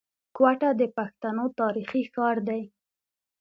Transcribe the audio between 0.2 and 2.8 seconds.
کوټه د پښتنو تاريخي ښار دی.